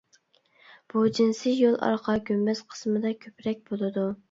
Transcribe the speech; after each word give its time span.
بۇ 0.93 1.03
جىنسى 1.17 1.53
يول 1.57 1.77
ئارقا 1.89 2.17
گۈمبەز 2.31 2.65
قىسمىدا 2.73 3.15
كۆپرەك 3.27 3.65
بولىدۇ. 3.71 4.11